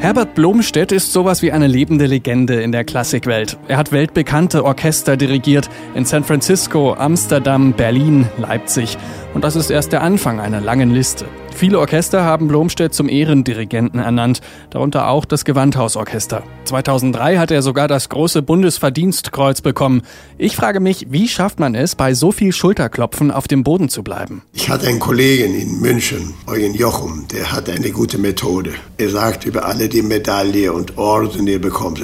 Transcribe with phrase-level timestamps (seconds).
[0.00, 3.58] Herbert Blomstedt ist sowas wie eine lebende Legende in der Klassikwelt.
[3.68, 8.96] Er hat weltbekannte Orchester dirigiert in San Francisco, Amsterdam, Berlin, Leipzig.
[9.32, 11.24] Und das ist erst der Anfang einer langen Liste.
[11.54, 16.42] Viele Orchester haben Blomstedt zum Ehrendirigenten ernannt, darunter auch das Gewandhausorchester.
[16.64, 20.02] 2003 hat er sogar das große Bundesverdienstkreuz bekommen.
[20.36, 24.02] Ich frage mich, wie schafft man es, bei so viel Schulterklopfen auf dem Boden zu
[24.02, 24.42] bleiben?
[24.52, 28.72] Ich hatte einen Kollegen in München, Eugen Jochum, der hat eine gute Methode.
[28.98, 32.00] Er sagt über alle die Medaille und Orden, die er bekommt,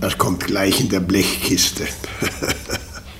[0.00, 1.84] das kommt gleich in der Blechkiste.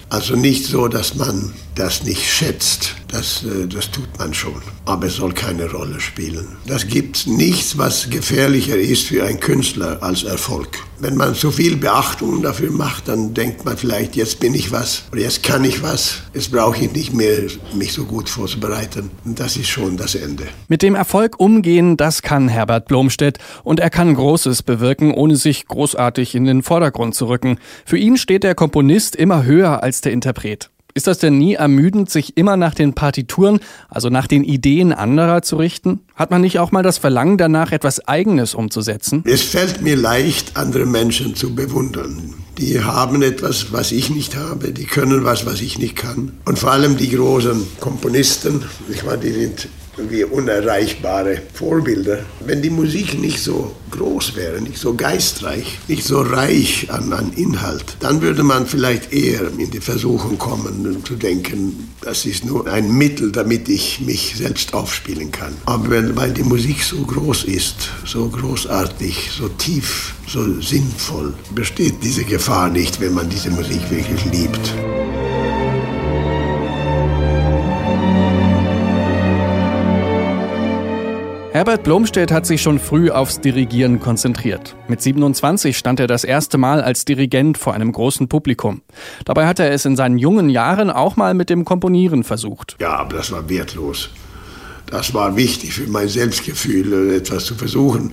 [0.09, 2.96] Also nicht so, dass man das nicht schätzt.
[3.17, 4.61] Das, äh, das tut man schon.
[4.85, 6.49] Aber es soll keine Rolle spielen.
[6.67, 10.69] Das gibt nichts, was gefährlicher ist für einen Künstler als Erfolg.
[10.99, 15.05] Wenn man so viel Beachtung dafür macht, dann denkt man vielleicht, jetzt bin ich was
[15.13, 16.25] oder jetzt kann ich was.
[16.35, 17.39] Jetzt brauche ich nicht mehr,
[17.73, 19.11] mich so gut vorzubereiten.
[19.25, 20.45] Und das ist schon das Ende.
[20.69, 23.39] Mit dem Erfolg umgehen, das kann Herbert Blomstedt.
[23.65, 27.59] Und er kann Großes bewirken, ohne sich großartig in den Vordergrund zu rücken.
[27.87, 30.69] Für ihn steht der Komponist immer höher als der Interpret.
[30.97, 35.43] Ist das denn nie ermüdend, sich immer nach den Partituren, also nach den Ideen anderer
[35.43, 36.01] zu richten?
[36.15, 39.23] Hat man nicht auch mal das Verlangen danach, etwas Eigenes umzusetzen?
[39.27, 42.33] Es fällt mir leicht, andere Menschen zu bewundern.
[42.57, 44.73] Die haben etwas, was ich nicht habe.
[44.73, 46.33] Die können was, was ich nicht kann.
[46.47, 49.69] Und vor allem die großen Komponisten, ich meine, die sind
[49.99, 52.21] wie unerreichbare Vorbilder.
[52.41, 57.33] Wenn die Musik nicht so groß wäre, nicht so geistreich, nicht so reich an, an
[57.35, 62.67] Inhalt, dann würde man vielleicht eher in die Versuchung kommen zu denken, das ist nur
[62.67, 65.55] ein Mittel, damit ich mich selbst aufspielen kann.
[65.65, 71.95] Aber wenn, weil die Musik so groß ist, so großartig, so tief, so sinnvoll, besteht
[72.03, 74.75] diese Gefahr nicht, wenn man diese Musik wirklich liebt.
[81.57, 84.77] Herbert Blomstedt hat sich schon früh aufs Dirigieren konzentriert.
[84.89, 88.83] Mit 27 stand er das erste Mal als Dirigent vor einem großen Publikum.
[89.25, 92.77] Dabei hat er es in seinen jungen Jahren auch mal mit dem Komponieren versucht.
[92.79, 94.11] Ja, aber das war wertlos.
[94.91, 98.13] Das war wichtig für mein Selbstgefühl, etwas zu versuchen.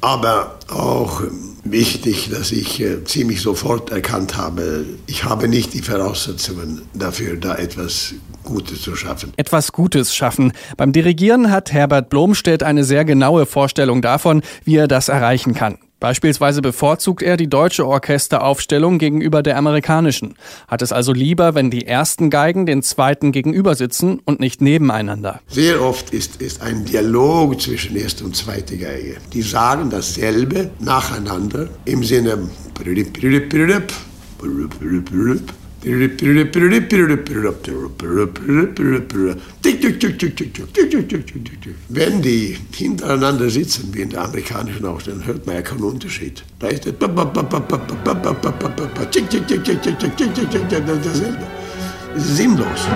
[0.00, 1.22] Aber auch
[1.62, 7.54] wichtig, dass ich äh, ziemlich sofort erkannt habe, ich habe nicht die Voraussetzungen dafür, da
[7.54, 8.14] etwas
[8.50, 9.32] Gutes zu schaffen.
[9.36, 10.52] Etwas Gutes schaffen.
[10.76, 15.78] Beim Dirigieren hat Herbert Blomstedt eine sehr genaue Vorstellung davon, wie er das erreichen kann.
[16.00, 20.34] Beispielsweise bevorzugt er die deutsche Orchesteraufstellung gegenüber der amerikanischen,
[20.66, 25.40] hat es also lieber, wenn die ersten Geigen den zweiten gegenüber sitzen und nicht nebeneinander.
[25.46, 29.18] Sehr oft ist, ist ein Dialog zwischen erster und zweiter Geige.
[29.34, 32.48] Die sagen dasselbe nacheinander im Sinne
[41.88, 46.44] wenn die hintereinander sitzen, wie in der amerikanischen auch, dann hört man ja keinen Unterschied.
[46.58, 46.94] Da ist das
[51.02, 51.46] dasselbe.
[52.16, 52.86] Sinnlos.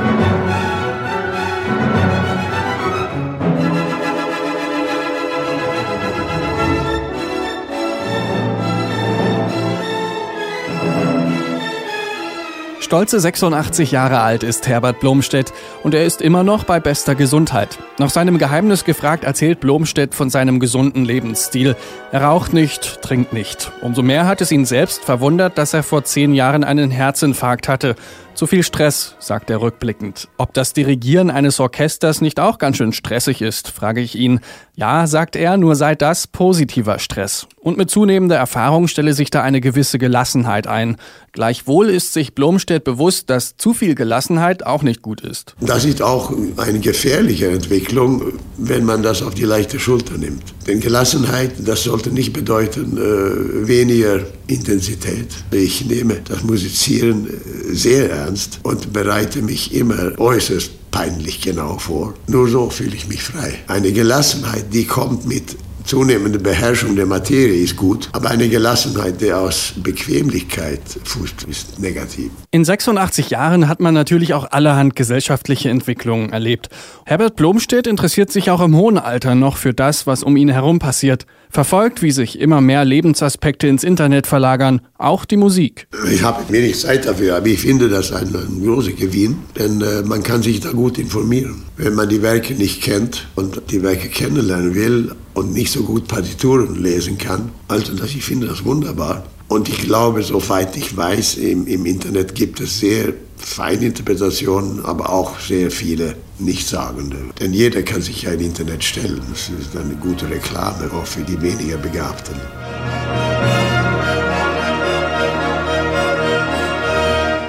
[12.95, 15.53] Stolze 86 Jahre alt ist Herbert Blomstedt
[15.83, 17.77] und er ist immer noch bei bester Gesundheit.
[17.99, 21.75] Nach seinem Geheimnis gefragt erzählt Blomstedt von seinem gesunden Lebensstil.
[22.13, 23.73] Er raucht nicht, trinkt nicht.
[23.81, 27.97] Umso mehr hat es ihn selbst verwundert, dass er vor zehn Jahren einen Herzinfarkt hatte.
[28.35, 30.29] Zu viel Stress, sagt er rückblickend.
[30.39, 34.41] Ob das Dirigieren eines Orchesters nicht auch ganz schön stressig ist, frage ich ihn.
[34.75, 37.47] Ja, sagt er, nur sei das positiver Stress.
[37.61, 40.97] Und mit zunehmender Erfahrung stelle sich da eine gewisse Gelassenheit ein.
[41.31, 45.55] Gleichwohl ist sich Blomstedt bewusst, dass zu viel Gelassenheit auch nicht gut ist.
[45.61, 50.43] Das ist auch eine gefährliche Entwicklung, wenn man das auf die leichte Schulter nimmt.
[50.67, 55.29] Denn Gelassenheit, das sollte nicht bedeuten äh, weniger Intensität.
[55.53, 62.15] Ich nehme das Musizieren äh, sehr ernst und bereite mich immer äußerst peinlich genau vor.
[62.29, 63.55] Nur so fühle ich mich frei.
[63.67, 69.33] Eine Gelassenheit, die kommt mit zunehmende Beherrschung der Materie ist gut, aber eine Gelassenheit, die
[69.33, 72.31] aus Bequemlichkeit fußt, ist negativ.
[72.51, 76.71] In 86 Jahren hat man natürlich auch allerhand gesellschaftliche Entwicklungen erlebt.
[77.05, 80.79] Herbert Blomstedt interessiert sich auch im hohen Alter noch für das, was um ihn herum
[80.79, 85.87] passiert verfolgt, wie sich immer mehr Lebensaspekte ins Internet verlagern, auch die Musik.
[86.13, 90.03] Ich habe wenig Zeit dafür, aber ich finde das ein, ein großer Gewinn, denn äh,
[90.03, 91.63] man kann sich da gut informieren.
[91.77, 96.09] Wenn man die Werke nicht kennt und die Werke kennenlernen will und nicht so gut
[96.09, 99.25] Partituren lesen kann, also das, ich finde das wunderbar.
[99.55, 105.11] Und ich glaube, soweit ich weiß, im, im Internet gibt es sehr feine Interpretationen, aber
[105.11, 107.19] auch sehr viele Nichtssagende.
[107.39, 109.23] Denn jeder kann sich ja im Internet stellen.
[109.31, 112.35] Das ist eine gute Reklame auch für die weniger Begabten.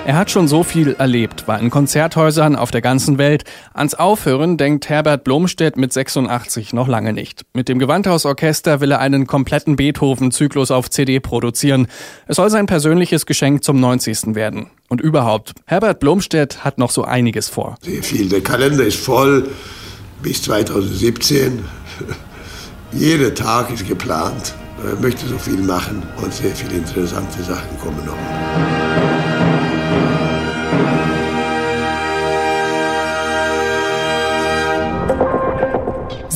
[0.05, 3.43] Er hat schon so viel erlebt, war in Konzerthäusern auf der ganzen Welt.
[3.73, 7.41] Ans Aufhören denkt Herbert Blomstedt mit 86 noch lange nicht.
[7.53, 11.87] Mit dem Gewandhausorchester will er einen kompletten Beethoven-Zyklus auf CD produzieren.
[12.27, 14.35] Es soll sein persönliches Geschenk zum 90.
[14.35, 14.67] werden.
[14.89, 17.75] Und überhaupt, Herbert Blomstedt hat noch so einiges vor.
[17.81, 18.29] Sehr viel.
[18.29, 19.49] Der Kalender ist voll
[20.21, 21.65] bis 2017.
[22.91, 24.53] Jeder Tag ist geplant.
[24.87, 29.14] Er möchte so viel machen und sehr viele interessante Sachen kommen noch.